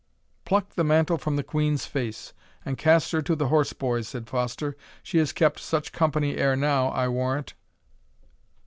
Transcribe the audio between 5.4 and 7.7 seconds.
such company ere now, I warrant."